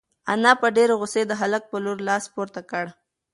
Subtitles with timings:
[0.33, 2.85] انا په ډېرې غوسې د هلک په لور لاس پورته کړ.